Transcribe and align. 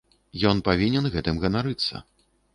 Ён 0.51 0.63
павінен 0.67 1.11
гэтым 1.17 1.35
ганарыцца. 1.45 2.05